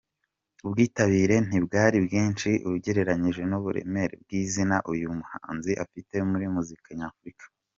[0.65, 7.45] Ubwitabire ntibwari bwinshi ugereranyije n’uburemere bw’izina uyu muhanzi afite muri muzika nyafurika.